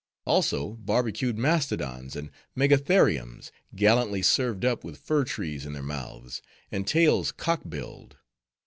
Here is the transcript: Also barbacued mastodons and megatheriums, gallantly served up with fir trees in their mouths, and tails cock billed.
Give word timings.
Also 0.25 0.77
barbacued 0.83 1.37
mastodons 1.37 2.15
and 2.15 2.31
megatheriums, 2.55 3.51
gallantly 3.75 4.23
served 4.23 4.65
up 4.65 4.83
with 4.83 4.97
fir 4.97 5.23
trees 5.23 5.63
in 5.63 5.73
their 5.73 5.83
mouths, 5.83 6.41
and 6.71 6.87
tails 6.87 7.31
cock 7.31 7.61
billed. 7.69 8.17